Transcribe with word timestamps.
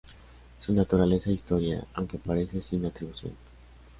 Su 0.57 0.73
Naturaleza 0.73 1.29
e 1.29 1.33
Historia", 1.33 1.85
aunque 1.93 2.17
aparece 2.17 2.63
sin 2.63 2.87
atribución. 2.87 3.33